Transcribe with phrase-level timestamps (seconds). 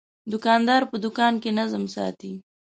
[0.31, 2.33] دوکاندار په دوکان کې نظم ساتي.